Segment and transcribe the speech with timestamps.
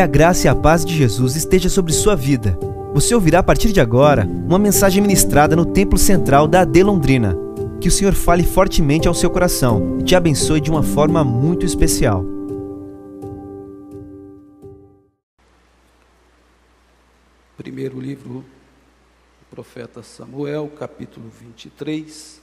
[0.00, 2.58] Que a graça e a paz de Jesus esteja sobre sua vida.
[2.94, 7.36] Você ouvirá a partir de agora uma mensagem ministrada no Templo Central da AD Londrina.
[7.82, 11.66] Que o Senhor fale fortemente ao seu coração e te abençoe de uma forma muito
[11.66, 12.24] especial.
[17.58, 22.40] Primeiro livro do profeta Samuel, capítulo 23,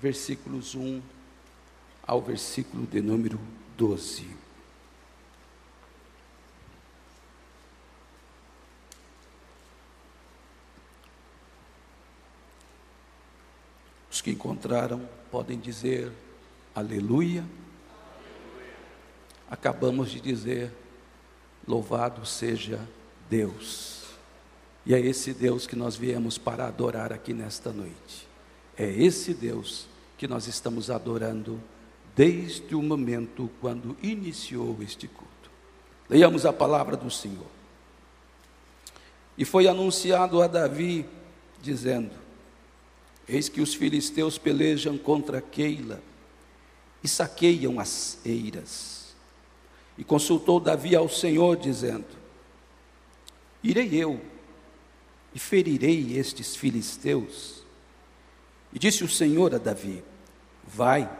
[0.00, 1.02] versículos 1
[2.06, 3.38] ao versículo de número
[3.76, 4.45] 12.
[14.16, 16.10] Os que encontraram podem dizer
[16.74, 17.44] aleluia.
[19.50, 20.72] Acabamos de dizer
[21.68, 22.80] louvado seja
[23.28, 24.04] Deus.
[24.86, 28.26] E é esse Deus que nós viemos para adorar aqui nesta noite.
[28.74, 31.60] É esse Deus que nós estamos adorando
[32.14, 35.50] desde o momento quando iniciou este culto.
[36.08, 37.50] Leiamos a palavra do Senhor.
[39.36, 41.04] E foi anunciado a Davi,
[41.60, 42.24] dizendo:
[43.28, 46.00] Eis que os filisteus pelejam contra Keila
[47.02, 49.14] e saqueiam as eiras.
[49.98, 52.06] E consultou Davi ao Senhor, dizendo:
[53.62, 54.20] Irei eu
[55.34, 57.64] e ferirei estes filisteus.
[58.72, 60.04] E disse o Senhor a Davi:
[60.64, 61.10] Vai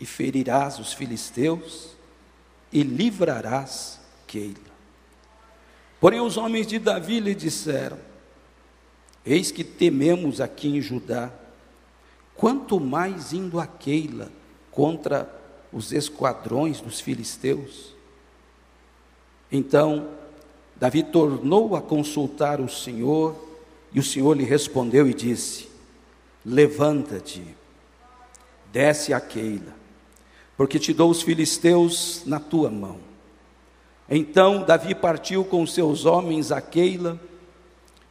[0.00, 1.90] e ferirás os filisteus
[2.72, 4.72] e livrarás Keila.
[6.00, 7.98] Porém, os homens de Davi lhe disseram:
[9.24, 11.30] Eis que tememos aqui em Judá,
[12.34, 14.30] quanto mais indo a Keila
[14.70, 15.32] contra
[15.72, 17.94] os esquadrões dos filisteus.
[19.50, 20.08] Então,
[20.76, 23.36] Davi tornou a consultar o Senhor,
[23.92, 25.68] e o Senhor lhe respondeu e disse:
[26.44, 27.42] Levanta-te,
[28.72, 29.74] desce a Keila,
[30.56, 32.98] porque te dou os filisteus na tua mão.
[34.08, 37.20] Então Davi partiu com seus homens a Keila,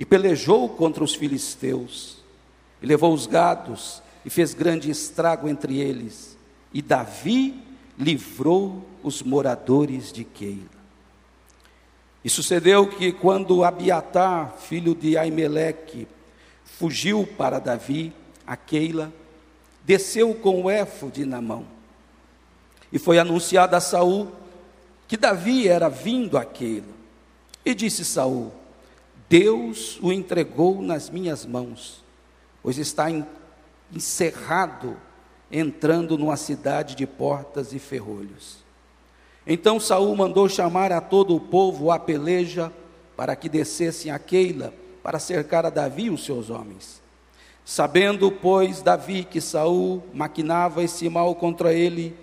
[0.01, 2.17] e pelejou contra os filisteus,
[2.81, 6.35] e levou os gados, e fez grande estrago entre eles.
[6.73, 7.61] E Davi
[7.99, 10.81] livrou os moradores de Keila.
[12.23, 16.07] E sucedeu que quando Abiatar, filho de Aimeleque,
[16.65, 18.11] fugiu para Davi,
[18.47, 19.13] a Keila,
[19.85, 21.63] desceu com o éfode na mão.
[22.91, 24.31] E foi anunciado a Saul
[25.07, 26.87] que Davi era vindo a Keila.
[27.63, 28.60] E disse Saul:
[29.31, 32.03] Deus o entregou nas minhas mãos,
[32.61, 33.05] pois está
[33.89, 34.97] encerrado,
[35.49, 38.57] entrando numa cidade de portas e ferrolhos.
[39.47, 42.73] Então Saul mandou chamar a todo o povo à peleja,
[43.15, 47.01] para que descessem a Keila, para cercar a Davi e os seus homens.
[47.63, 52.13] Sabendo, pois, Davi que Saul maquinava esse mal contra ele,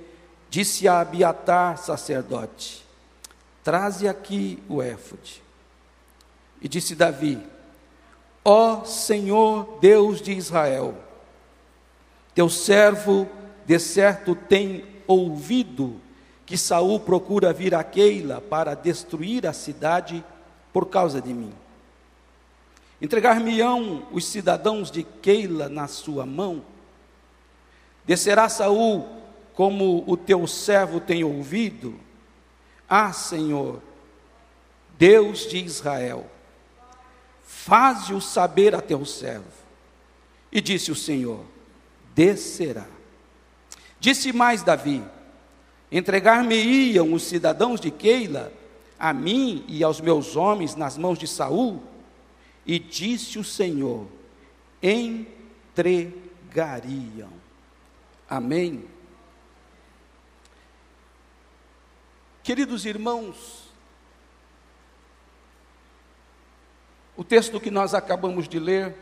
[0.51, 2.85] disse a Abiatar, sacerdote:
[3.65, 5.48] Traze aqui o éfode.
[6.61, 7.39] E disse Davi:
[8.45, 10.95] Ó Senhor Deus de Israel,
[12.35, 13.29] teu servo
[13.67, 16.01] de certo tem ouvido
[16.47, 20.25] que Saul procura vir a Keila para destruir a cidade
[20.73, 21.53] por causa de mim.
[23.01, 26.63] Entregar-me-ão os cidadãos de Keila na sua mão?
[28.05, 29.07] Descerá Saul
[29.53, 32.01] como o teu servo tem ouvido?
[32.89, 33.83] Ah, Senhor,
[34.97, 36.27] Deus de Israel,
[37.49, 39.47] faze-o saber a teu servo.
[40.53, 41.47] E disse o Senhor:
[42.15, 42.87] descerá.
[43.99, 45.03] Disse mais Davi:
[45.91, 48.53] entregar-me-iam os cidadãos de Keila
[48.99, 51.83] a mim e aos meus homens nas mãos de Saul?
[52.67, 54.07] E disse o Senhor:
[54.83, 56.19] entregariam.
[58.29, 58.85] Amém.
[62.43, 63.68] Queridos irmãos,
[67.19, 68.97] O texto que nós acabamos de ler,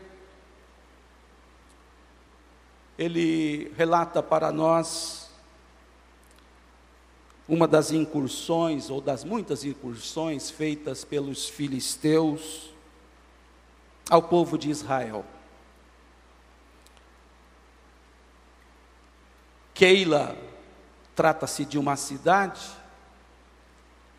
[2.97, 5.29] ele relata para nós
[7.47, 12.71] uma das incursões, ou das muitas incursões feitas pelos filisteus
[14.09, 15.23] ao povo de Israel.
[19.75, 20.35] Keila
[21.15, 22.67] trata-se de uma cidade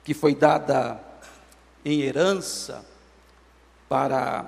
[0.05, 1.05] que foi dada
[1.85, 2.87] em herança
[3.89, 4.45] para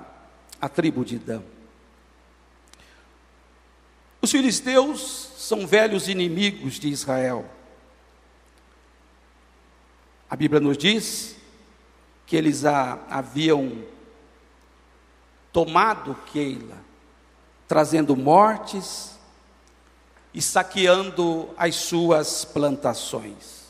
[0.59, 1.41] a tribo de Dan.
[4.21, 7.49] Os filisteus são velhos inimigos de Israel.
[10.29, 11.35] A Bíblia nos diz
[12.27, 13.83] que eles a, haviam
[15.51, 16.77] tomado Keila,
[17.67, 19.19] trazendo mortes
[20.33, 23.60] e saqueando as suas plantações.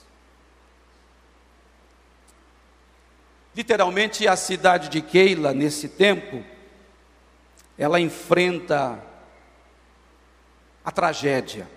[3.56, 6.44] Literalmente, a cidade de Keila, nesse tempo,
[7.78, 9.04] ela enfrenta
[10.86, 11.68] a tragédia.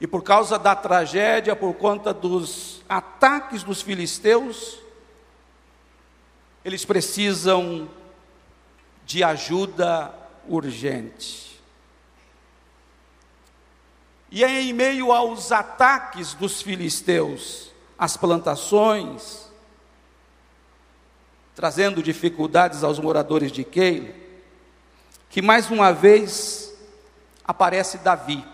[0.00, 4.78] E por causa da tragédia, por conta dos ataques dos filisteus,
[6.64, 7.88] eles precisam
[9.04, 10.14] de ajuda
[10.46, 11.60] urgente.
[14.30, 17.71] E é em meio aos ataques dos filisteus,
[18.02, 19.48] as plantações,
[21.54, 24.12] trazendo dificuldades aos moradores de Keila,
[25.30, 26.74] que mais uma vez
[27.44, 28.44] aparece Davi.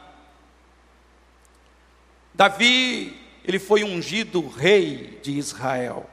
[2.34, 6.04] Davi, ele foi ungido rei de Israel.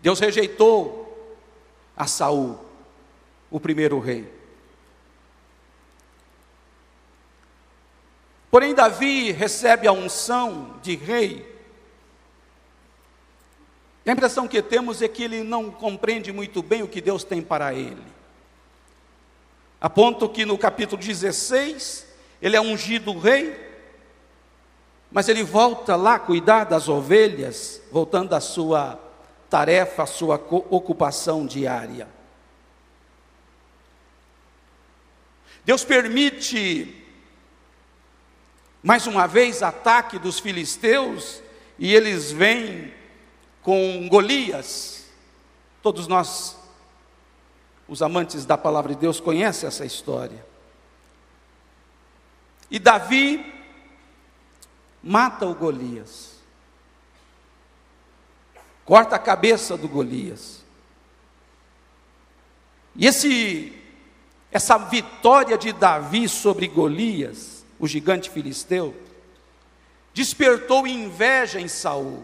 [0.00, 1.36] Deus rejeitou
[1.94, 2.58] a Saul,
[3.50, 4.39] o primeiro rei.
[8.50, 11.48] Porém, Davi recebe a unção de rei.
[14.04, 17.40] a impressão que temos é que ele não compreende muito bem o que Deus tem
[17.40, 18.02] para ele.
[19.80, 22.06] A ponto que no capítulo 16,
[22.42, 23.70] ele é ungido rei,
[25.12, 28.98] mas ele volta lá cuidar das ovelhas, voltando à sua
[29.48, 32.08] tarefa, à sua ocupação diária.
[35.64, 36.99] Deus permite
[38.82, 41.42] mais uma vez, ataque dos filisteus,
[41.78, 42.92] e eles vêm
[43.62, 45.06] com Golias.
[45.82, 46.56] Todos nós,
[47.86, 50.44] os amantes da palavra de Deus, conhecem essa história.
[52.70, 53.44] E Davi
[55.02, 56.36] mata o Golias,
[58.84, 60.62] corta a cabeça do Golias.
[62.96, 63.72] E esse,
[64.50, 68.94] essa vitória de Davi sobre Golias, o gigante filisteu,
[70.12, 72.22] despertou inveja em Saul.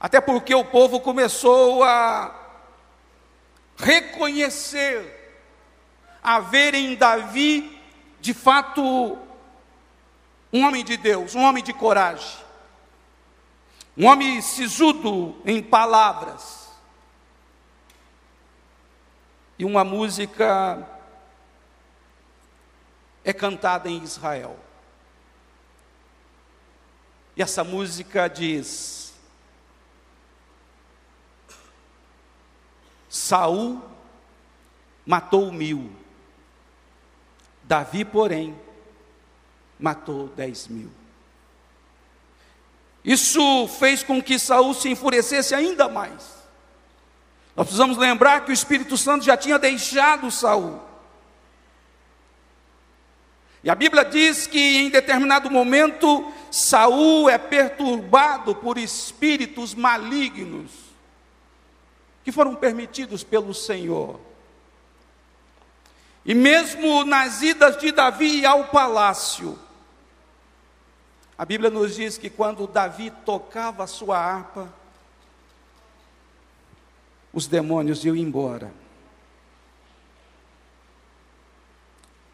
[0.00, 2.34] Até porque o povo começou a
[3.76, 5.12] reconhecer,
[6.22, 7.78] a ver em Davi,
[8.18, 9.18] de fato,
[10.50, 12.38] um homem de Deus, um homem de coragem,
[13.96, 16.66] um homem sisudo em palavras,
[19.58, 20.95] e uma música
[23.26, 24.56] é cantada em Israel.
[27.36, 29.12] E essa música diz:
[33.08, 33.82] Saul
[35.04, 35.90] matou mil,
[37.64, 38.56] Davi, porém,
[39.76, 40.90] matou dez mil.
[43.04, 46.36] Isso fez com que Saul se enfurecesse ainda mais.
[47.56, 50.85] Nós precisamos lembrar que o Espírito Santo já tinha deixado Saul.
[53.66, 60.70] E a Bíblia diz que em determinado momento Saul é perturbado por espíritos malignos
[62.22, 64.20] que foram permitidos pelo Senhor.
[66.24, 69.58] E mesmo nas idas de Davi ao palácio,
[71.36, 74.72] a Bíblia nos diz que quando Davi tocava a sua harpa,
[77.32, 78.72] os demônios iam embora.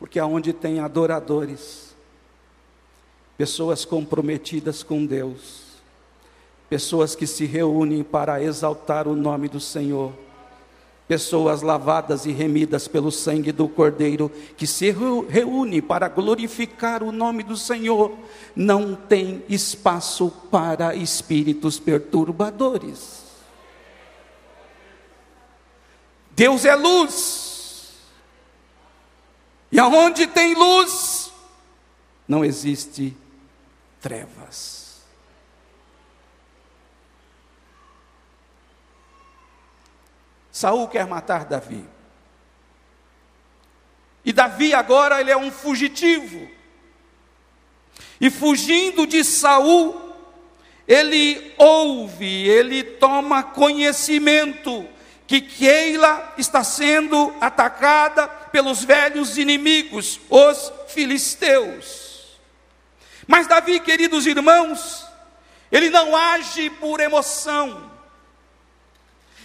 [0.03, 1.95] Porque aonde tem adoradores,
[3.39, 5.63] pessoas comprometidas com Deus,
[6.69, 10.13] pessoas que se reúnem para exaltar o nome do Senhor,
[11.07, 14.91] pessoas lavadas e remidas pelo sangue do Cordeiro, que se
[15.29, 18.11] reúnem para glorificar o nome do Senhor,
[18.57, 23.23] não tem espaço para espíritos perturbadores.
[26.35, 27.52] Deus é luz.
[29.73, 31.33] E aonde tem luz,
[32.29, 33.17] não existe
[34.03, 35.01] trevas.
[40.53, 41.83] Saul quer matar Davi.
[44.23, 46.51] E Davi agora ele é um fugitivo.
[48.21, 50.15] E fugindo de Saul,
[50.87, 54.87] ele ouve, ele toma conhecimento
[55.33, 62.37] que Keila está sendo atacada pelos velhos inimigos, os filisteus.
[63.27, 65.07] Mas Davi, queridos irmãos,
[65.71, 67.91] ele não age por emoção,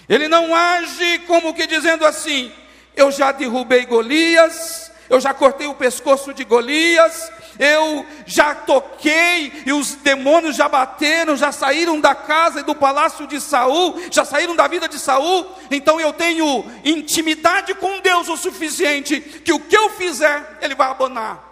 [0.09, 2.51] ele não age como que dizendo assim:
[2.93, 9.71] eu já derrubei Golias, eu já cortei o pescoço de Golias, eu já toquei e
[9.71, 14.55] os demônios já bateram, já saíram da casa e do palácio de Saul, já saíram
[14.55, 19.75] da vida de Saul, então eu tenho intimidade com Deus o suficiente que o que
[19.75, 21.43] eu fizer, ele vai abonar.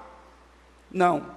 [0.91, 1.35] Não.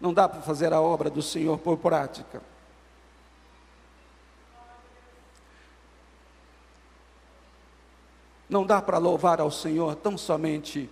[0.00, 2.40] Não dá para fazer a obra do Senhor por prática.
[8.48, 10.88] Não dá para louvar ao Senhor tão somente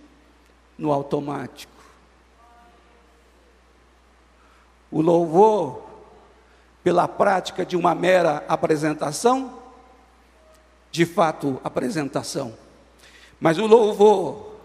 [0.77, 1.71] no automático.
[4.89, 5.81] O louvor,
[6.83, 9.59] pela prática de uma mera apresentação,
[10.89, 12.53] de fato, apresentação.
[13.39, 14.55] Mas o louvor,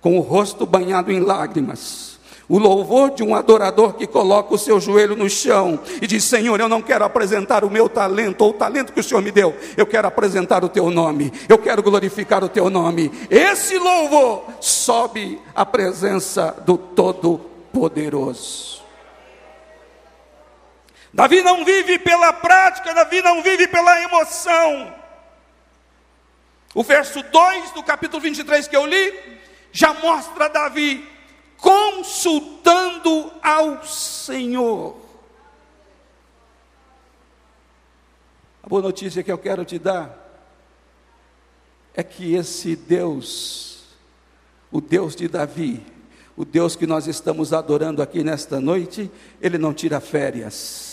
[0.00, 2.07] com o rosto banhado em lágrimas,
[2.48, 6.58] o louvor de um adorador que coloca o seu joelho no chão e diz: Senhor,
[6.58, 9.54] eu não quero apresentar o meu talento ou o talento que o Senhor me deu,
[9.76, 13.12] eu quero apresentar o teu nome, eu quero glorificar o teu nome.
[13.28, 18.78] Esse louvor sobe à presença do Todo-Poderoso.
[21.12, 24.94] Davi não vive pela prática, Davi não vive pela emoção.
[26.74, 29.38] O verso 2 do capítulo 23 que eu li
[29.72, 31.17] já mostra Davi
[31.58, 34.96] consultando ao Senhor.
[38.62, 40.26] A boa notícia que eu quero te dar
[41.94, 43.82] é que esse Deus,
[44.70, 45.84] o Deus de Davi,
[46.36, 49.10] o Deus que nós estamos adorando aqui nesta noite,
[49.40, 50.87] ele não tira férias.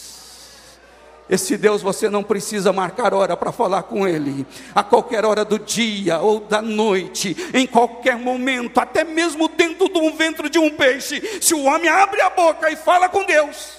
[1.27, 5.57] Esse Deus você não precisa marcar hora para falar com Ele, a qualquer hora do
[5.57, 10.69] dia ou da noite, em qualquer momento, até mesmo dentro de um ventre de um
[10.69, 11.39] peixe.
[11.41, 13.77] Se o homem abre a boca e fala com Deus,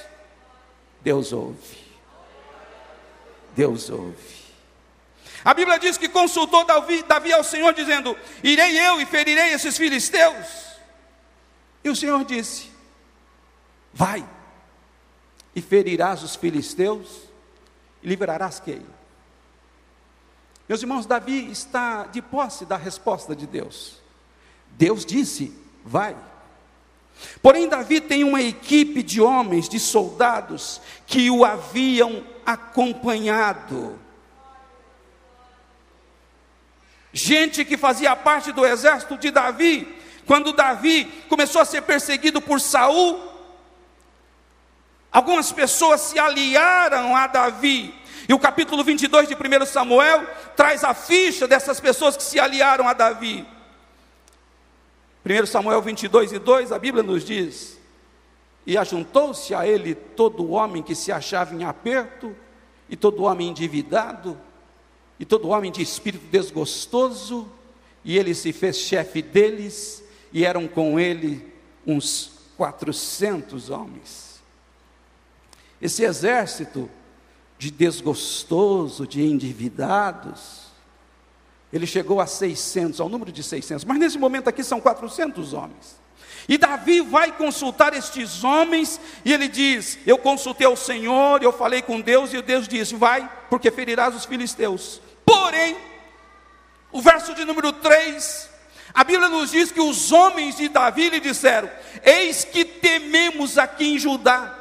[1.02, 1.86] Deus ouve.
[3.54, 4.36] Deus ouve.
[5.44, 9.76] A Bíblia diz que consultou Davi, Davi ao Senhor, dizendo: Irei eu e ferirei esses
[9.76, 10.66] filisteus.
[11.84, 12.68] E o Senhor disse:
[13.94, 14.28] Vai
[15.54, 17.25] e ferirás os filisteus
[18.06, 18.86] e livrarás quem?
[20.68, 24.00] Meus irmãos, Davi está de posse da resposta de Deus.
[24.70, 25.52] Deus disse:
[25.84, 26.16] vai.
[27.42, 33.98] Porém, Davi tem uma equipe de homens, de soldados, que o haviam acompanhado.
[37.12, 42.60] Gente que fazia parte do exército de Davi, quando Davi começou a ser perseguido por
[42.60, 43.35] Saul,
[45.16, 47.94] Algumas pessoas se aliaram a Davi.
[48.28, 52.86] E o capítulo 22 de 1 Samuel traz a ficha dessas pessoas que se aliaram
[52.86, 53.46] a Davi.
[55.24, 57.78] 1 Samuel 22 e 2, a Bíblia nos diz:
[58.66, 62.36] E ajuntou-se a ele todo homem que se achava em aperto,
[62.86, 64.38] e todo homem endividado,
[65.18, 67.50] e todo homem de espírito desgostoso,
[68.04, 71.54] e ele se fez chefe deles, e eram com ele
[71.86, 74.25] uns quatrocentos homens.
[75.80, 76.90] Esse exército
[77.58, 80.66] de desgostoso, de endividados,
[81.72, 85.96] ele chegou a 600, ao número de 600, mas nesse momento aqui são 400 homens.
[86.48, 91.82] E Davi vai consultar estes homens, e ele diz: Eu consultei o Senhor, eu falei
[91.82, 95.00] com Deus, e Deus disse: Vai, porque ferirás os filisteus.
[95.24, 95.76] Porém,
[96.92, 98.48] o verso de número 3,
[98.94, 101.68] a Bíblia nos diz que os homens de Davi lhe disseram:
[102.04, 104.55] Eis que tememos aqui em Judá,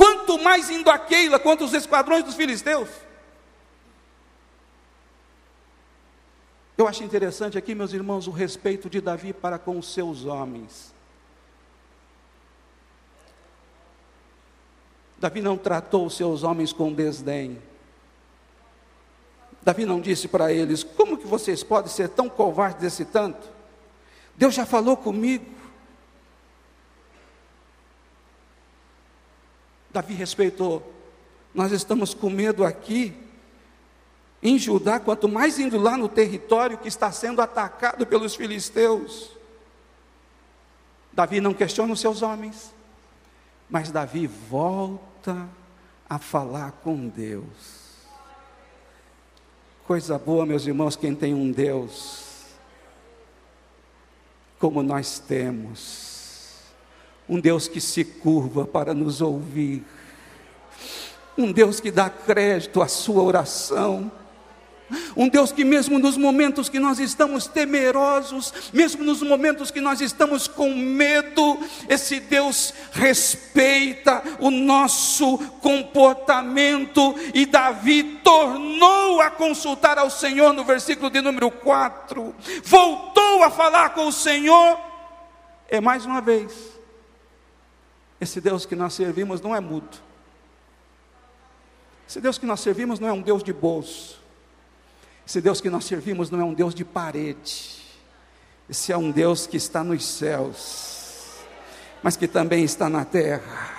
[0.00, 2.88] quanto mais indo a Keila contra os esquadrões dos filisteus.
[6.78, 10.94] Eu acho interessante aqui, meus irmãos, o respeito de Davi para com os seus homens.
[15.18, 17.60] Davi não tratou os seus homens com desdém.
[19.60, 23.46] Davi não disse para eles: Como que vocês podem ser tão covardes desse tanto?
[24.34, 25.59] Deus já falou comigo.
[29.92, 30.94] Davi respeitou.
[31.54, 33.14] Nós estamos com medo aqui,
[34.42, 39.30] em Judá, quanto mais indo lá no território que está sendo atacado pelos filisteus.
[41.12, 42.72] Davi não questiona os seus homens,
[43.68, 45.48] mas Davi volta
[46.08, 47.90] a falar com Deus.
[49.86, 52.30] Coisa boa, meus irmãos, quem tem um Deus
[54.60, 56.09] como nós temos
[57.30, 59.84] um Deus que se curva para nos ouvir,
[61.38, 64.10] um Deus que dá crédito à sua oração,
[65.16, 70.00] um Deus que, mesmo nos momentos que nós estamos temerosos, mesmo nos momentos que nós
[70.00, 77.14] estamos com medo, esse Deus respeita o nosso comportamento.
[77.32, 82.34] E Davi tornou a consultar ao Senhor no versículo de número 4,
[82.64, 84.76] voltou a falar com o Senhor,
[85.68, 86.79] é mais uma vez,
[88.20, 89.98] esse Deus que nós servimos não é mudo.
[92.08, 94.20] Esse Deus que nós servimos não é um Deus de bolso.
[95.26, 97.80] Esse Deus que nós servimos não é um Deus de parede.
[98.68, 101.38] Esse é um Deus que está nos céus,
[102.02, 103.74] mas que também está na terra.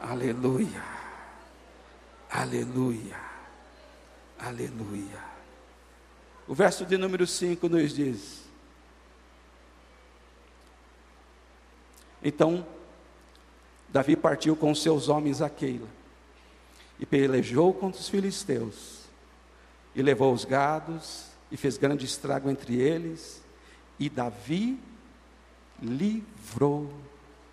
[0.00, 0.82] Aleluia!
[2.30, 3.20] Aleluia!
[4.38, 5.24] Aleluia!
[6.48, 8.42] O verso de número 5 nos diz:
[12.22, 12.66] Então,
[13.88, 15.88] Davi partiu com seus homens a Keila
[16.98, 19.03] e pelejou contra os filisteus
[19.94, 23.42] e levou os gados e fez grande estrago entre eles
[23.98, 24.78] e Davi
[25.80, 26.92] livrou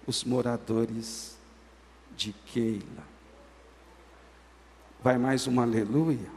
[0.07, 1.37] os moradores
[2.15, 3.03] de Keila.
[5.03, 6.29] Vai mais uma aleluia.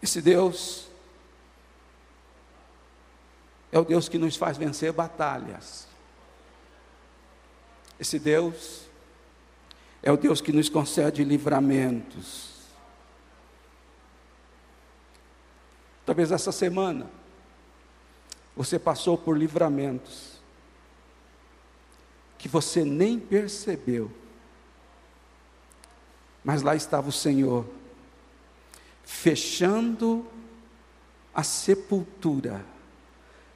[0.00, 0.88] Esse Deus
[3.70, 5.86] é o Deus que nos faz vencer batalhas.
[7.98, 8.88] Esse Deus
[10.02, 12.52] é o Deus que nos concede livramentos.
[16.04, 17.08] Talvez essa semana
[18.56, 20.32] você passou por livramentos
[22.36, 24.10] que você nem percebeu.
[26.42, 27.64] Mas lá estava o Senhor,
[29.04, 30.26] fechando
[31.32, 32.66] a sepultura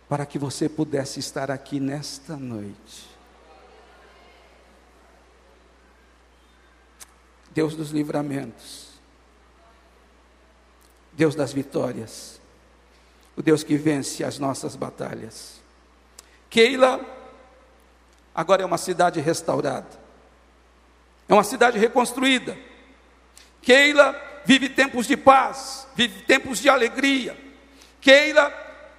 [0.08, 3.15] para que você pudesse estar aqui nesta noite.
[7.56, 8.88] Deus dos livramentos,
[11.14, 12.38] Deus das vitórias,
[13.34, 15.58] o Deus que vence as nossas batalhas.
[16.50, 17.00] Keila
[18.34, 19.88] agora é uma cidade restaurada,
[21.26, 22.58] é uma cidade reconstruída.
[23.62, 24.14] Keila
[24.44, 27.42] vive tempos de paz, vive tempos de alegria.
[28.02, 28.52] Keila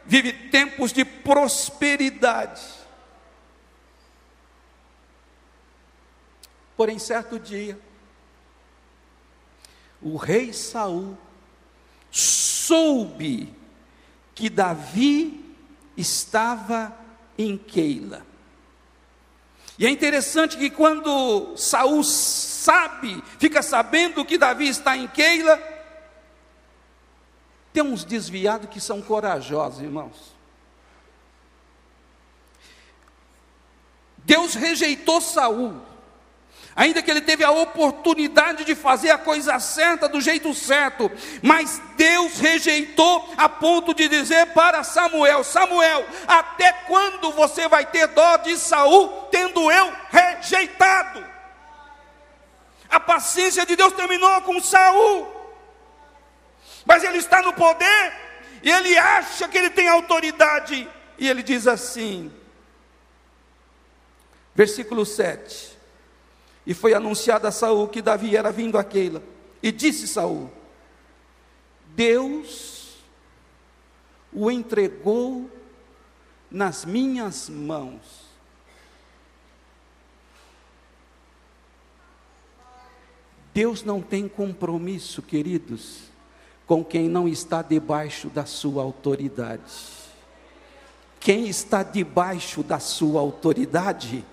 [0.04, 2.64] vive tempos de prosperidade.
[6.76, 7.80] Porém, certo dia,
[10.02, 11.18] o rei Saul
[12.12, 13.54] soube
[14.36, 15.56] que Davi
[15.96, 16.96] estava
[17.38, 18.26] em Keila.
[19.80, 25.62] E é interessante que quando Saul sabe, fica sabendo que Davi está em Keila,
[27.72, 30.36] tem uns desviados que são corajosos, irmãos.
[34.18, 35.80] Deus rejeitou Saul,
[36.78, 41.12] ainda que ele teve a oportunidade de fazer a coisa certa do jeito certo,
[41.42, 48.08] mas Deus rejeitou a ponto de dizer para Samuel: Samuel, até quando você vai ter
[48.08, 51.26] dó de Saul, tendo eu rejeitado?
[52.90, 55.36] A paciência de Deus terminou com Saul
[56.88, 58.14] mas ele está no poder
[58.64, 60.90] e ele acha que ele tem autoridade.
[61.20, 62.32] E ele diz assim,
[64.56, 65.77] versículo 7:
[66.68, 69.24] E foi anunciado a Saul que Davi era vindo a Keila,
[69.64, 70.52] e disse Saul:
[71.96, 72.98] Deus
[74.34, 75.50] o entregou
[76.52, 78.28] nas minhas mãos.
[83.54, 86.02] Deus não tem compromisso, queridos,
[86.68, 89.72] com quem não está debaixo da sua autoridade.
[91.18, 94.26] Quem está debaixo da sua autoridade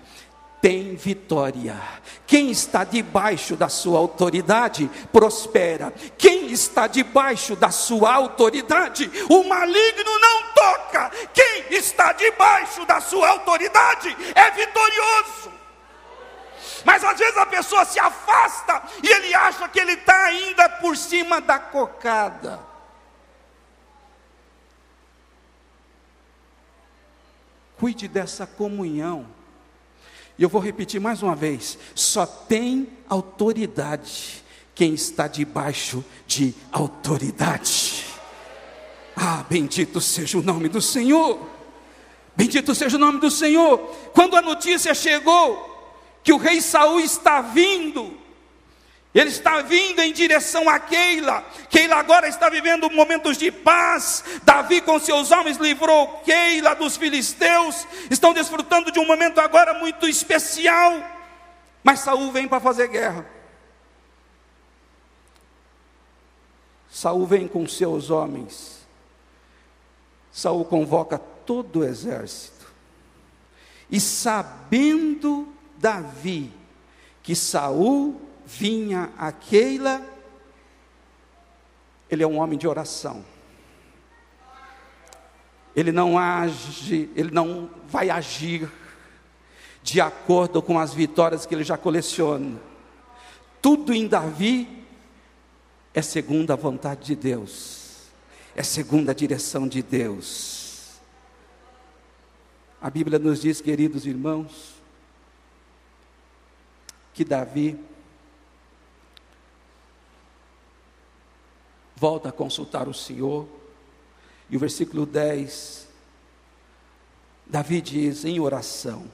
[0.65, 1.79] tem vitória.
[2.25, 5.93] Quem está debaixo da sua autoridade prospera.
[6.17, 11.11] Quem está debaixo da sua autoridade, o maligno não toca.
[11.31, 15.53] Quem está debaixo da sua autoridade é vitorioso.
[16.83, 20.97] Mas às vezes a pessoa se afasta e ele acha que ele está ainda por
[20.97, 22.59] cima da cocada.
[27.77, 29.44] Cuide dessa comunhão.
[30.37, 34.43] E eu vou repetir mais uma vez: só tem autoridade
[34.73, 38.05] quem está debaixo de autoridade.
[39.15, 41.39] Ah, bendito seja o nome do Senhor.
[42.35, 43.79] Bendito seja o nome do Senhor.
[44.13, 45.73] Quando a notícia chegou
[46.21, 48.11] que o rei Saul está vindo,
[49.15, 51.41] ele está vindo em direção a Keila.
[51.69, 54.25] Keila agora está vivendo momentos de paz.
[54.43, 57.87] Davi, com seus homens, livrou Keila dos filisteus.
[58.11, 61.01] Estão desfrutando de um momento agora muito especial.
[61.81, 63.25] Mas Saul vem para fazer guerra.
[66.89, 68.85] Saul vem com seus homens.
[70.29, 72.65] Saul convoca todo o exército.
[73.89, 75.47] E sabendo
[75.77, 76.51] Davi
[77.23, 80.01] que Saul vinha a Keila,
[82.09, 83.25] ele é um homem de oração.
[85.75, 88.71] Ele não age, ele não vai agir
[89.83, 92.59] de acordo com as vitórias que ele já coleciona.
[93.61, 94.85] Tudo em Davi
[95.93, 98.07] é segundo a vontade de Deus,
[98.55, 100.99] é segundo a direção de Deus.
[102.81, 104.75] A Bíblia nos diz, queridos irmãos,
[107.13, 107.79] que Davi
[111.95, 113.47] volta a consultar o Senhor.
[114.49, 115.87] E o versículo 10,
[117.45, 119.09] Davi diz em oração,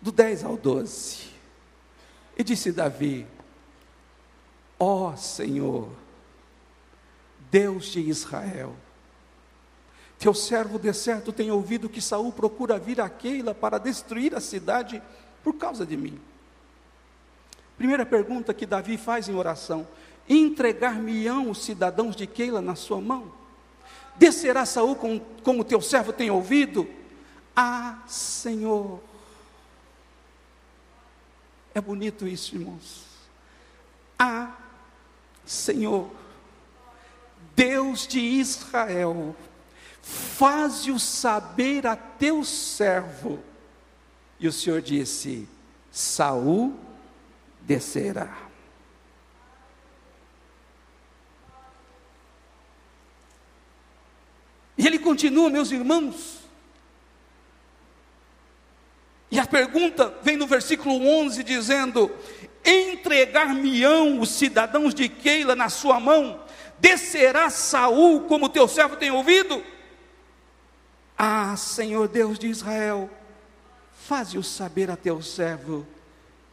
[0.00, 1.28] do 10 ao 12,
[2.36, 3.26] e disse Davi:
[4.78, 5.90] Ó oh, Senhor,
[7.50, 8.76] Deus de Israel,
[10.18, 14.40] teu servo de certo tem ouvido que Saul procura vir a Keila para destruir a
[14.40, 15.02] cidade
[15.42, 16.20] por causa de mim.
[17.78, 19.86] Primeira pergunta que Davi faz em oração:
[20.28, 23.32] entregar-me-ão os cidadãos de Keila na sua mão?
[24.16, 26.88] Descerá Saul como, como teu servo tem ouvido?
[27.54, 29.00] Ah, Senhor.
[31.72, 33.04] É bonito isso, irmãos.
[34.18, 34.56] Ah,
[35.46, 36.10] Senhor,
[37.54, 39.36] Deus de Israel,
[40.02, 43.38] faze-o saber a teu servo.
[44.40, 45.48] E o Senhor disse:
[45.92, 46.87] Saul
[47.68, 48.34] descerá.
[54.78, 56.38] E ele continua, meus irmãos.
[59.30, 62.10] E a pergunta vem no versículo 11 dizendo:
[62.64, 66.42] Entregar-me-ão os cidadãos de Keila na sua mão,
[66.78, 69.62] descerá Saul como teu servo tem ouvido?
[71.18, 73.10] Ah, Senhor Deus de Israel,
[74.06, 75.86] faze-o saber a teu servo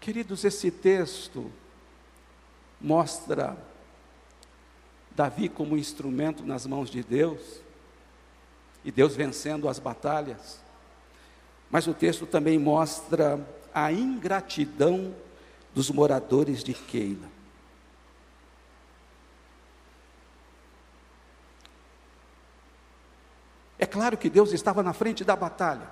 [0.00, 1.52] Queridos, esse texto
[2.80, 3.56] mostra
[5.10, 7.60] Davi como instrumento nas mãos de Deus,
[8.84, 10.60] e Deus vencendo as batalhas,
[11.70, 13.38] mas o texto também mostra
[13.74, 15.14] a ingratidão
[15.74, 17.37] dos moradores de Keila.
[23.78, 25.88] É claro que Deus estava na frente da batalha.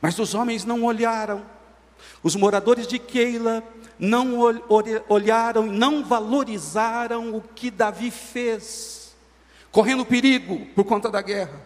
[0.00, 1.44] Mas os homens não olharam,
[2.22, 3.62] os moradores de Keila
[3.98, 4.38] não
[5.08, 9.16] olharam, não valorizaram o que Davi fez,
[9.72, 11.60] correndo perigo por conta da guerra,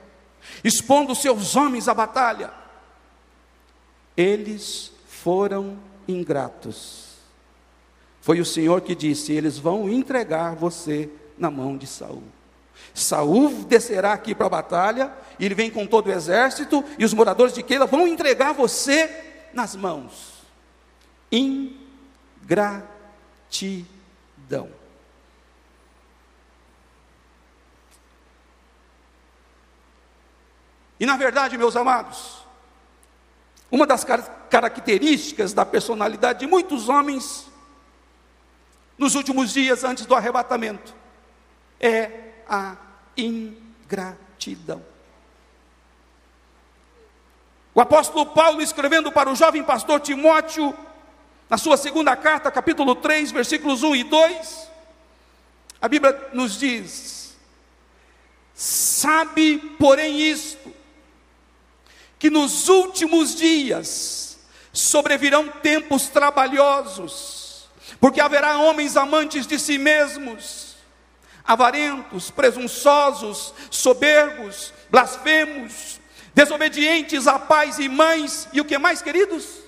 [0.64, 2.50] expondo seus homens à batalha.
[4.16, 7.12] Eles foram ingratos.
[8.20, 12.22] Foi o Senhor que disse: Eles vão entregar você na mão de Saul.
[12.94, 17.14] Saul descerá aqui para a batalha, e ele vem com todo o exército, e os
[17.14, 20.42] moradores de Keila vão entregar você nas mãos.
[21.30, 22.82] Ingratidão.
[31.00, 32.42] E na verdade, meus amados,
[33.70, 34.04] uma das
[34.50, 37.46] características da personalidade de muitos homens
[38.96, 40.94] nos últimos dias antes do arrebatamento
[41.80, 42.76] é a
[43.16, 44.82] ingratidão.
[47.74, 50.76] O apóstolo Paulo, escrevendo para o jovem pastor Timóteo,
[51.48, 54.68] na sua segunda carta, capítulo 3, versículos 1 e 2,
[55.80, 57.36] a Bíblia nos diz:
[58.54, 60.72] Sabe, porém, isto,
[62.18, 64.38] que nos últimos dias
[64.72, 70.71] sobrevirão tempos trabalhosos, porque haverá homens amantes de si mesmos,
[71.44, 76.00] avarentos, presunçosos, soberbos, blasfemos,
[76.34, 79.60] desobedientes a pais e mães, e o que mais, queridos?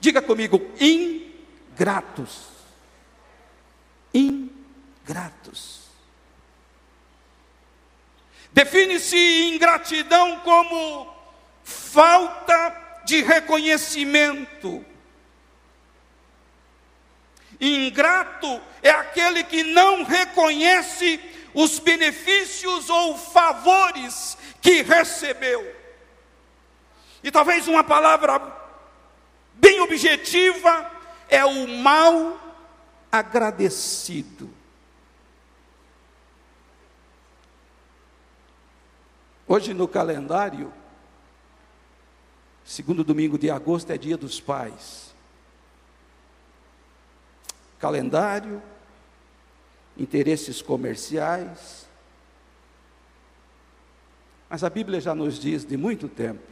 [0.00, 2.48] Diga comigo, ingratos.
[4.12, 5.82] Ingratos.
[8.52, 9.16] Define-se
[9.54, 11.14] ingratidão como
[11.64, 14.84] falta de reconhecimento.
[17.62, 21.20] Ingrato é aquele que não reconhece
[21.54, 25.72] os benefícios ou favores que recebeu.
[27.22, 28.40] E talvez uma palavra
[29.54, 30.90] bem objetiva
[31.28, 32.36] é o mal
[33.12, 34.50] agradecido.
[39.46, 40.72] Hoje no calendário,
[42.64, 45.11] segundo domingo de agosto é dia dos pais.
[47.82, 48.62] Calendário,
[49.98, 51.84] interesses comerciais.
[54.48, 56.44] Mas a Bíblia já nos diz de muito tempo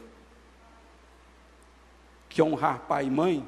[2.27, 3.47] que honrar pai e mãe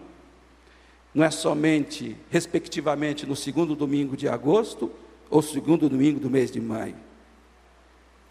[1.13, 4.89] não é somente, respectivamente, no segundo domingo de agosto
[5.29, 6.95] ou segundo domingo do mês de maio.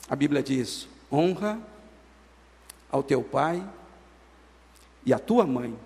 [0.09, 1.61] A Bíblia diz: honra
[2.91, 3.62] ao teu pai
[5.05, 5.79] e à tua mãe,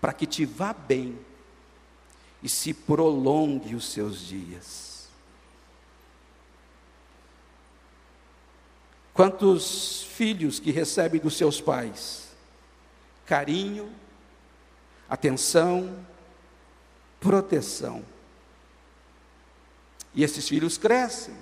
[0.00, 1.18] para que te vá bem
[2.44, 5.08] e se prolongue os seus dias.
[9.14, 12.28] Quantos filhos que recebem dos seus pais
[13.24, 13.90] carinho,
[15.08, 16.04] atenção,
[17.18, 18.04] proteção.
[20.12, 21.34] E esses filhos crescem.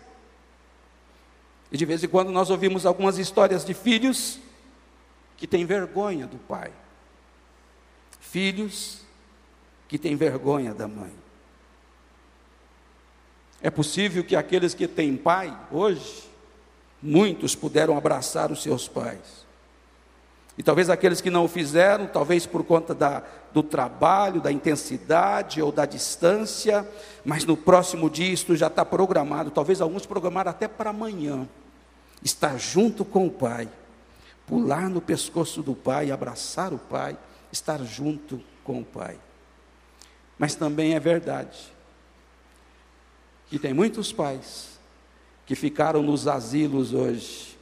[1.72, 4.38] E de vez em quando nós ouvimos algumas histórias de filhos
[5.36, 6.72] que têm vergonha do pai.
[8.20, 9.01] Filhos
[9.92, 11.12] que têm vergonha da mãe.
[13.60, 16.30] É possível que aqueles que têm pai hoje,
[17.02, 19.44] muitos puderam abraçar os seus pais.
[20.56, 25.60] E talvez aqueles que não o fizeram, talvez por conta da, do trabalho, da intensidade
[25.60, 26.88] ou da distância,
[27.22, 31.46] mas no próximo dia isto já está programado, talvez alguns programaram até para amanhã.
[32.24, 33.68] Estar junto com o Pai,
[34.46, 37.14] pular no pescoço do Pai, abraçar o Pai,
[37.52, 39.18] estar junto com o Pai.
[40.38, 41.72] Mas também é verdade
[43.52, 44.80] que tem muitos pais
[45.44, 47.58] que ficaram nos asilos hoje,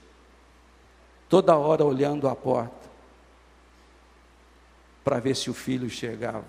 [1.28, 2.88] toda hora olhando a porta,
[5.02, 6.44] para ver se o filho chegava.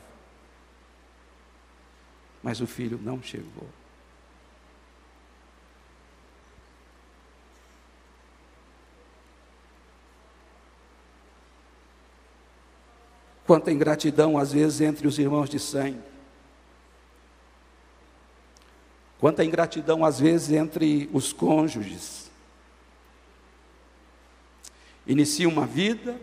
[2.44, 3.68] Mas o filho não chegou.
[13.48, 16.11] Quanta ingratidão, às vezes, entre os irmãos de sangue.
[19.22, 22.32] Quanta ingratidão, às vezes, entre os cônjuges.
[25.06, 26.20] Iniciam uma vida,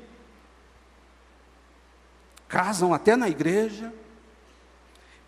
[2.48, 3.94] casam até na igreja,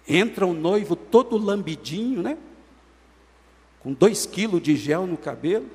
[0.08, 2.36] entra o noivo todo lambidinho, né?
[3.78, 5.70] Com dois quilos de gel no cabelo,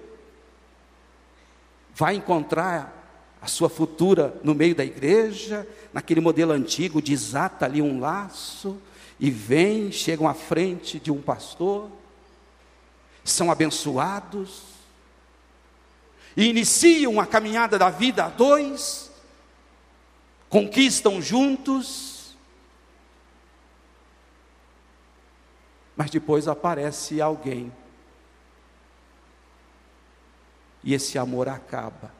[1.93, 8.01] vai encontrar a sua futura no meio da igreja, naquele modelo antigo, desata ali um
[8.01, 8.81] laço,
[9.19, 11.89] e vêm, chegam à frente de um pastor,
[13.23, 14.63] são abençoados,
[16.35, 19.09] e iniciam a caminhada da vida a dois,
[20.49, 22.35] conquistam juntos,
[25.95, 27.71] mas depois aparece alguém,
[30.83, 32.13] e esse amor acaba.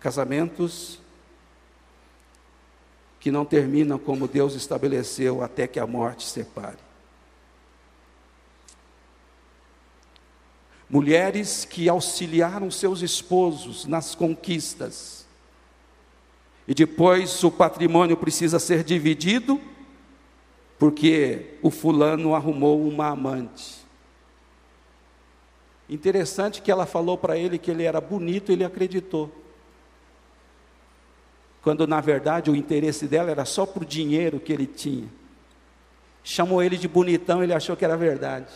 [0.00, 1.01] Casamentos
[3.22, 6.76] que não terminam como Deus estabeleceu até que a morte separe.
[10.90, 15.24] Mulheres que auxiliaram seus esposos nas conquistas,
[16.66, 19.60] e depois o patrimônio precisa ser dividido,
[20.76, 23.86] porque o fulano arrumou uma amante.
[25.88, 29.41] Interessante que ela falou para ele que ele era bonito, ele acreditou
[31.62, 35.08] quando na verdade o interesse dela era só o dinheiro que ele tinha.
[36.24, 38.52] Chamou ele de bonitão, ele achou que era verdade.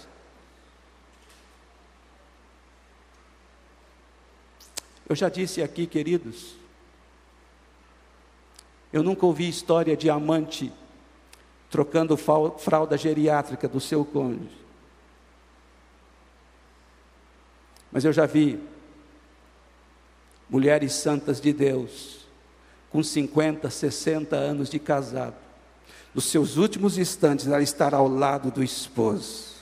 [5.09, 6.57] Eu já disse aqui, queridos,
[8.92, 10.73] eu nunca ouvi história de amante
[11.71, 14.66] trocando fralda geriátrica do seu cônjuge.
[17.92, 18.61] Mas eu já vi
[20.49, 22.26] mulheres santas de Deus
[22.90, 25.35] com 50, 60 anos de casado,
[26.14, 29.57] nos seus últimos instantes, ela estar ao lado do esposo,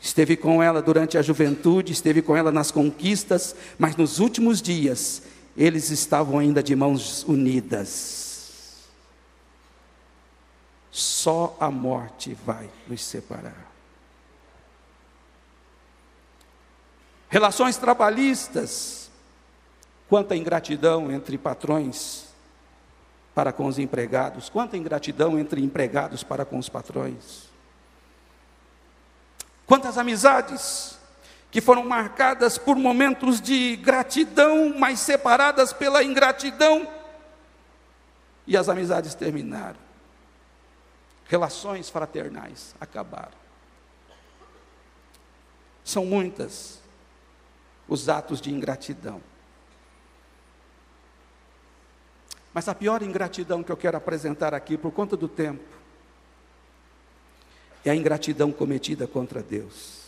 [0.00, 5.22] esteve com ela durante a juventude, esteve com ela nas conquistas, mas nos últimos dias
[5.56, 8.24] eles estavam ainda de mãos unidas.
[10.90, 13.72] Só a morte vai nos separar.
[17.28, 19.03] Relações trabalhistas,
[20.08, 22.26] quanta ingratidão entre patrões
[23.34, 27.48] para com os empregados, quanta ingratidão entre empregados para com os patrões.
[29.66, 30.98] Quantas amizades
[31.50, 36.88] que foram marcadas por momentos de gratidão, mas separadas pela ingratidão,
[38.46, 39.78] e as amizades terminaram.
[41.26, 43.44] Relações fraternais acabaram.
[45.82, 46.80] São muitas
[47.88, 49.20] os atos de ingratidão.
[52.54, 55.64] Mas a pior ingratidão que eu quero apresentar aqui, por conta do tempo,
[57.84, 60.04] é a ingratidão cometida contra Deus.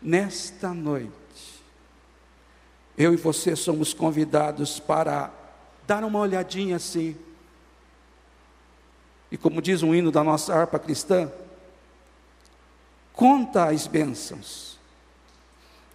[0.00, 1.10] Nesta noite,
[2.96, 5.32] eu e você somos convidados para
[5.84, 7.16] dar uma olhadinha assim.
[9.32, 11.30] E como diz um hino da nossa harpa cristã,
[13.12, 14.75] conta as bênçãos.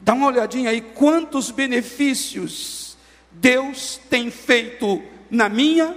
[0.01, 2.97] Dá uma olhadinha aí quantos benefícios
[3.31, 5.95] Deus tem feito na minha,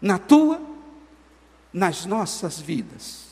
[0.00, 0.60] na tua,
[1.72, 3.24] nas nossas vidas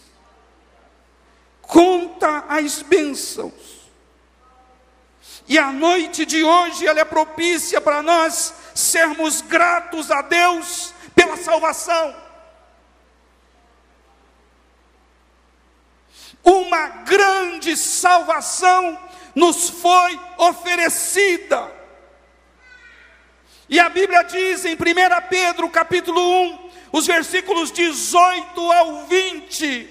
[1.73, 3.81] conta as bênçãos.
[5.49, 11.39] E a noite de hoje ela é propícia para nós sermos gratos a Deus pela
[11.39, 12.15] salvação.
[16.45, 18.99] Uma grande salvação
[19.35, 21.71] nos foi oferecida.
[23.69, 24.79] E a Bíblia diz em 1
[25.31, 29.89] Pedro capítulo 1, os versículos 18 ao 20,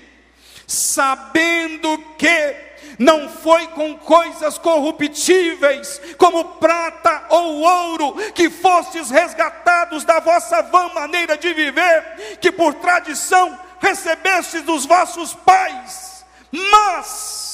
[0.68, 10.20] sabendo que não foi com coisas corruptíveis, como prata ou ouro, que fostes resgatados da
[10.20, 17.51] vossa vã maneira de viver, que por tradição recebestes dos vossos pais, mas,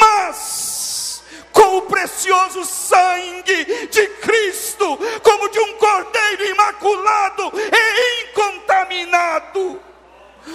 [0.00, 9.88] mas, com o precioso sangue de Cristo, como de um cordeiro imaculado e incontaminado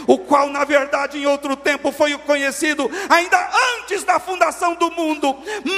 [0.08, 5.36] o qual, na verdade, em outro tempo foi conhecido ainda antes da fundação do mundo,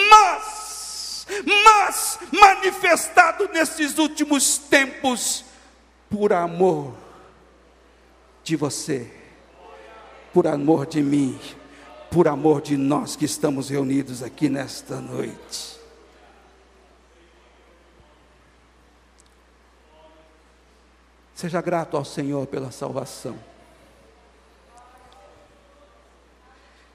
[0.09, 1.27] mas,
[1.63, 5.45] mas manifestado nesses últimos tempos
[6.09, 6.95] por amor
[8.43, 9.11] de você,
[10.33, 11.39] por amor de mim,
[12.15, 15.77] por amor de nós que estamos reunidos aqui nesta noite.
[21.33, 23.37] Seja grato ao Senhor pela salvação.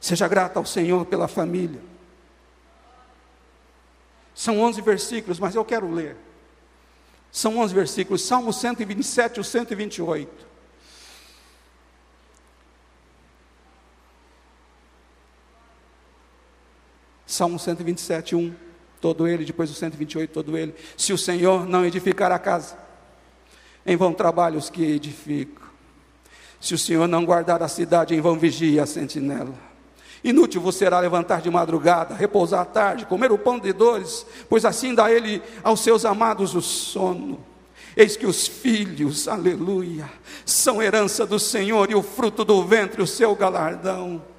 [0.00, 1.82] Seja grata ao Senhor pela família.
[4.34, 6.16] São 11 versículos, mas eu quero ler.
[7.30, 10.49] São 11 versículos, Salmo 127 e 128.
[17.32, 18.52] Salmo 127, 1,
[19.00, 20.74] todo ele, depois o 128, todo ele.
[20.96, 22.76] Se o Senhor não edificar a casa,
[23.86, 25.64] em vão trabalham os que edificam.
[26.60, 29.54] Se o Senhor não guardar a cidade, em vão vigia a sentinela.
[30.22, 34.64] Inútil você será levantar de madrugada, repousar à tarde, comer o pão de dores, pois
[34.64, 37.42] assim dá ele aos seus amados o sono.
[37.96, 40.10] Eis que os filhos, aleluia,
[40.44, 44.29] são herança do Senhor e o fruto do ventre, o seu galardão.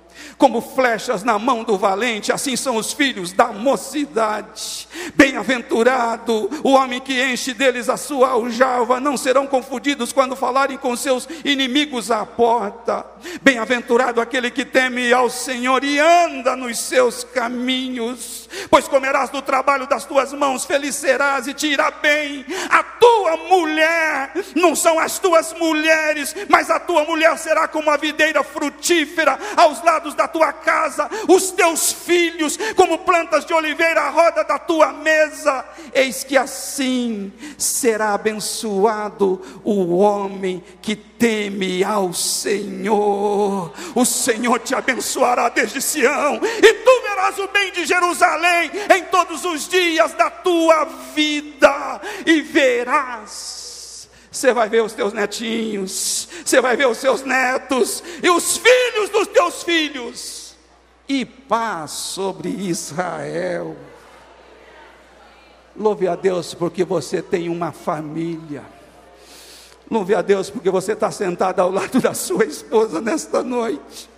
[0.41, 4.87] Como flechas na mão do valente, assim são os filhos da mocidade.
[5.13, 10.95] Bem-aventurado o homem que enche deles a sua aljava, não serão confundidos quando falarem com
[10.95, 13.05] seus inimigos à porta.
[13.43, 19.87] Bem-aventurado aquele que teme ao Senhor e anda nos seus caminhos, pois comerás do trabalho
[19.87, 22.45] das tuas mãos, feliz serás e te irá bem.
[22.69, 27.97] A tua mulher não são as tuas mulheres, mas a tua mulher será como a
[27.97, 34.09] videira frutífera aos lados da tua casa, os teus filhos como plantas de oliveira à
[34.09, 35.65] roda da tua mesa.
[35.93, 43.71] Eis que assim será abençoado o homem que teme ao Senhor.
[43.93, 49.45] O Senhor te abençoará desde Sião, e tu verás o bem de Jerusalém em todos
[49.45, 56.75] os dias da tua vida, e verás você vai ver os teus netinhos, você vai
[56.75, 60.55] ver os seus netos e os filhos dos teus filhos,
[61.07, 63.77] e paz sobre Israel.
[65.75, 68.80] Louve a Deus porque você tem uma família.
[69.91, 74.09] Louve a Deus porque você está sentado ao lado da sua esposa nesta noite.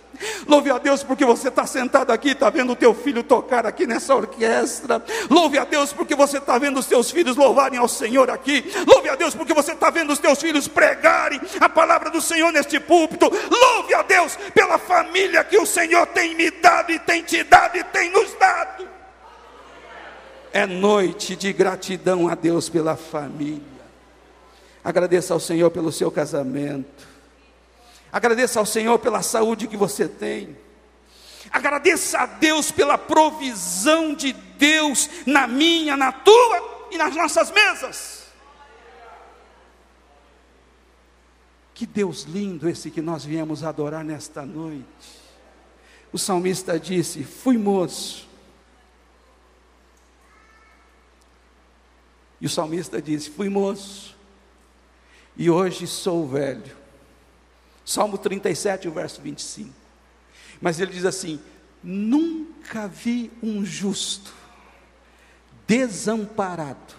[0.46, 3.84] Louve a Deus porque você está sentado aqui, está vendo o teu filho tocar aqui
[3.84, 5.04] nessa orquestra.
[5.28, 8.72] Louve a Deus porque você está vendo os teus filhos louvarem ao Senhor aqui.
[8.86, 12.52] Louve a Deus porque você está vendo os teus filhos pregarem a palavra do Senhor
[12.52, 13.28] neste púlpito.
[13.50, 17.76] Louve a Deus pela família que o Senhor tem me dado e tem te dado
[17.76, 18.88] e tem nos dado.
[20.52, 23.73] É noite de gratidão a Deus pela família.
[24.84, 27.08] Agradeça ao Senhor pelo seu casamento.
[28.12, 30.56] Agradeça ao Senhor pela saúde que você tem.
[31.50, 38.24] Agradeça a Deus pela provisão de Deus na minha, na tua e nas nossas mesas.
[41.72, 44.84] Que Deus lindo esse que nós viemos adorar nesta noite.
[46.12, 48.28] O salmista disse: Fui moço.
[52.40, 54.13] E o salmista disse: Fui moço,
[55.36, 56.76] e hoje sou velho.
[57.84, 59.70] Salmo 37, o verso 25.
[60.60, 61.40] Mas ele diz assim:
[61.82, 64.32] Nunca vi um justo
[65.66, 66.94] desamparado,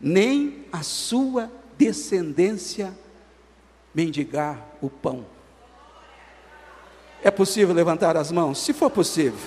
[0.00, 2.96] nem a sua descendência
[3.94, 5.26] mendigar o pão.
[7.22, 8.58] É possível levantar as mãos?
[8.58, 9.38] Se for possível.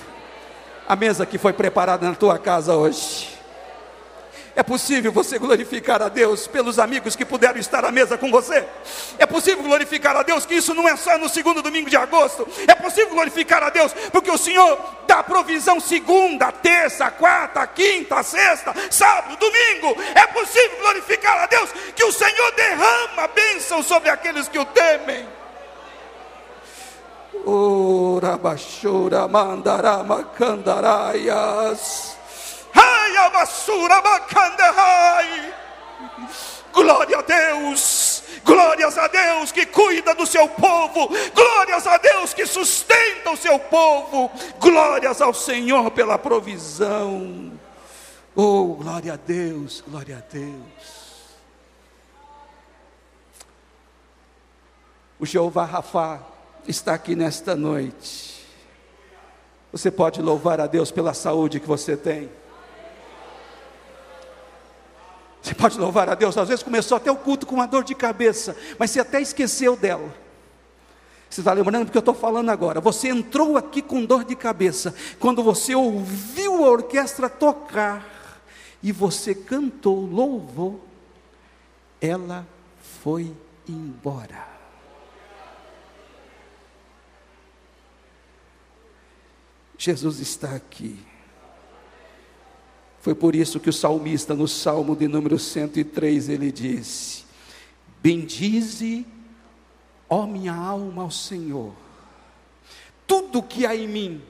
[0.86, 3.34] A mesa que foi preparada na tua casa hoje
[4.56, 8.64] é possível você glorificar a Deus pelos amigos que puderam estar à mesa com você.
[9.18, 12.46] É possível glorificar a Deus que isso não é só no segundo domingo de agosto.
[12.68, 14.78] É possível glorificar a Deus porque o Senhor
[15.08, 19.96] dá provisão segunda, terça, quarta, quinta, sexta, sábado, domingo.
[20.14, 25.26] É possível glorificar a Deus que o Senhor derrama bênção sobre aqueles que o temem.
[27.44, 32.13] Ora, bachura, mandará, macandaraias.
[36.72, 42.46] Glória a Deus, glórias a Deus que cuida do seu povo, glórias a Deus que
[42.46, 47.52] sustenta o seu povo, glórias ao Senhor pela provisão.
[48.34, 51.04] Oh, glória a Deus, glória a Deus.
[55.20, 56.20] O Jeová Rafa
[56.66, 58.44] está aqui nesta noite.
[59.70, 62.28] Você pode louvar a Deus pela saúde que você tem.
[65.44, 67.94] Você pode louvar a Deus, às vezes começou até o culto com uma dor de
[67.94, 70.08] cabeça, mas você até esqueceu dela.
[71.28, 72.80] Você está lembrando porque eu estou falando agora.
[72.80, 78.40] Você entrou aqui com dor de cabeça, quando você ouviu a orquestra tocar
[78.82, 80.82] e você cantou, louvou,
[82.00, 82.46] ela
[83.02, 83.30] foi
[83.68, 84.48] embora.
[89.76, 91.04] Jesus está aqui.
[93.04, 97.24] Foi por isso que o salmista, no Salmo de número 103, ele disse:
[98.02, 99.04] Bendize,
[100.08, 101.74] ó minha alma, ao Senhor,
[103.06, 104.22] tudo que há em mim,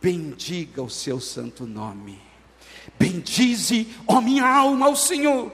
[0.00, 2.20] bendiga o seu santo nome.
[2.96, 5.50] Bendize, ó minha alma, ao Senhor,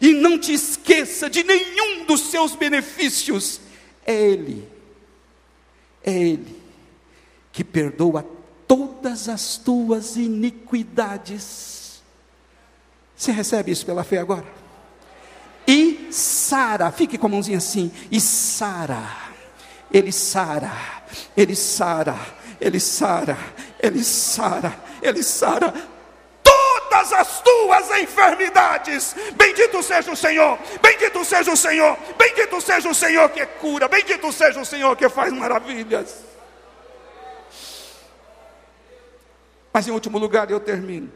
[0.00, 3.60] e não te esqueça de nenhum dos seus benefícios.
[4.06, 4.64] É Ele,
[6.04, 6.56] é Ele
[7.50, 8.24] que perdoa
[8.66, 12.02] todas as tuas iniquidades.
[13.16, 14.44] Você recebe isso pela fé agora?
[15.66, 19.02] E Sara, fique com a mãozinha assim, e Sara,
[19.90, 20.72] ele Sara,
[21.36, 22.18] ele Sara,
[22.60, 23.38] ele Sara,
[23.80, 25.72] ele Sara, ele Sara,
[26.42, 29.14] todas as tuas enfermidades.
[29.36, 34.30] Bendito seja o Senhor, bendito seja o Senhor, bendito seja o Senhor que cura, bendito
[34.32, 36.33] seja o Senhor que faz maravilhas.
[39.74, 41.10] Mas em último lugar, eu termino.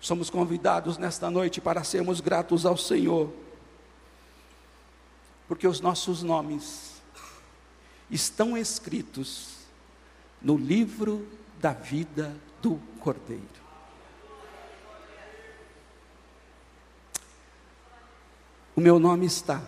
[0.00, 3.32] Somos convidados nesta noite para sermos gratos ao Senhor,
[5.46, 7.00] porque os nossos nomes
[8.10, 9.58] estão escritos
[10.42, 11.28] no livro
[11.60, 13.60] da vida do Cordeiro.
[18.74, 19.62] O meu nome está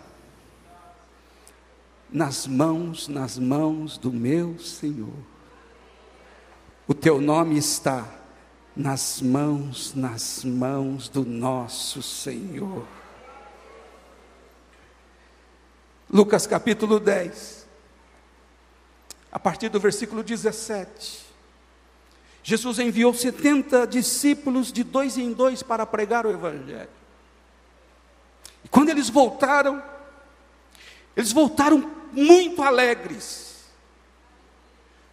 [2.11, 5.32] nas mãos, nas mãos do meu Senhor.
[6.85, 8.05] O teu nome está
[8.75, 12.85] nas mãos, nas mãos do nosso Senhor.
[16.11, 17.65] Lucas capítulo 10,
[19.31, 21.23] a partir do versículo 17.
[22.43, 26.89] Jesus enviou 70 discípulos de dois em dois para pregar o Evangelho.
[28.61, 29.81] E quando eles voltaram,
[31.15, 33.42] eles voltaram muito alegres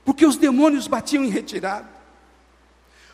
[0.05, 1.88] porque os demônios batiam em retirada,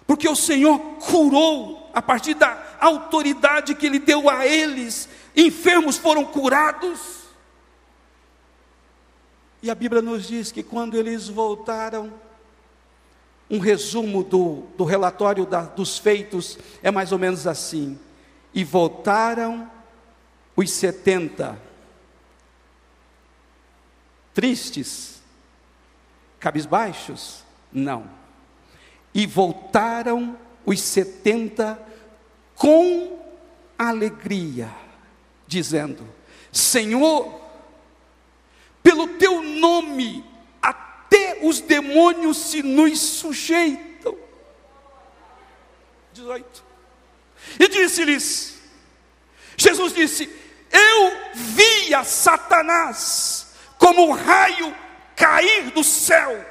[0.06, 6.24] porque o Senhor curou a partir da autoridade que ele deu a eles, enfermos foram
[6.24, 7.24] curados.
[9.62, 12.12] E a Bíblia nos diz que quando eles voltaram,
[13.50, 17.98] um resumo do, do relatório da, dos feitos é mais ou menos assim:
[18.52, 19.70] e voltaram
[20.56, 21.60] os setenta,
[24.32, 25.15] tristes,
[26.38, 27.44] cabisbaixos?
[27.72, 28.08] Não.
[29.14, 31.80] E voltaram os setenta
[32.54, 33.18] com
[33.78, 34.70] alegria,
[35.46, 36.06] dizendo:
[36.52, 37.40] Senhor,
[38.82, 40.24] pelo teu nome,
[40.60, 44.16] até os demônios se nos sujeitam.
[46.12, 46.64] 18.
[47.60, 48.58] E disse-lhes:
[49.56, 50.30] Jesus disse:
[50.70, 54.74] Eu via Satanás como um raio
[55.16, 56.44] cair do céu.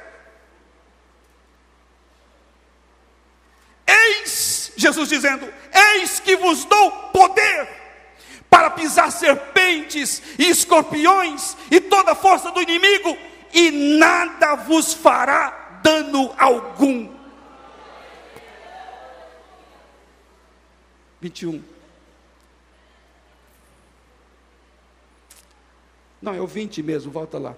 [3.86, 7.68] Eis, Jesus dizendo: Eis que vos dou poder
[8.50, 13.16] para pisar serpentes e escorpiões e toda a força do inimigo,
[13.54, 17.14] e nada vos fará dano algum.
[21.20, 21.62] 21.
[26.20, 27.54] Não, é o 20 mesmo, volta lá.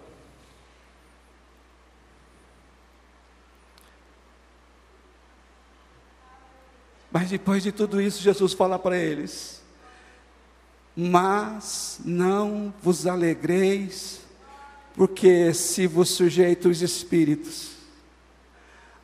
[7.18, 9.60] Mas depois de tudo isso, Jesus fala para eles:
[10.94, 14.20] Mas não vos alegreis,
[14.94, 17.72] porque se vos sujeito os espíritos,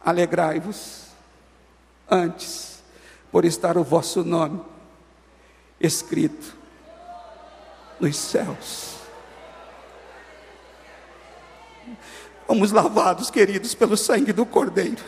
[0.00, 1.06] alegrai-vos
[2.08, 2.84] antes,
[3.32, 4.62] por estar o vosso nome
[5.80, 6.56] escrito
[7.98, 8.94] nos céus.
[12.46, 15.02] Fomos lavados, queridos, pelo sangue do Cordeiro.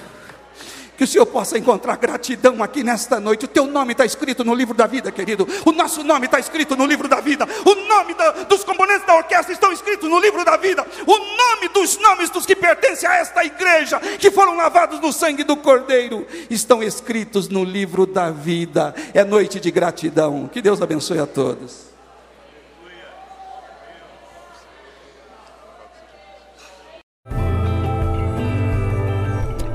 [0.97, 3.45] Que o Senhor possa encontrar gratidão aqui nesta noite.
[3.45, 5.47] O teu nome está escrito no livro da vida, querido.
[5.65, 7.47] O nosso nome está escrito no livro da vida.
[7.65, 10.87] O nome da, dos componentes da orquestra estão escritos no livro da vida.
[11.07, 15.45] O nome dos nomes dos que pertencem a esta igreja, que foram lavados no sangue
[15.45, 18.95] do Cordeiro, estão escritos no livro da vida.
[19.13, 20.49] É noite de gratidão.
[20.49, 21.96] Que Deus abençoe a todos.